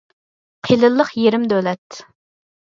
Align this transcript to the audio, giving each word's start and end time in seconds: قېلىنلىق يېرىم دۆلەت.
قېلىنلىق 0.69 1.13
يېرىم 1.25 1.47
دۆلەت. 1.55 2.03